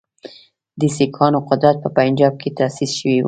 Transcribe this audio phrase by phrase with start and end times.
[0.79, 3.19] د سیکهانو قدرت په پنجاب کې تاسیس شوی وو.